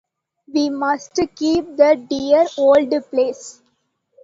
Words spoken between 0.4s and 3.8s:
We must keep the dear old place.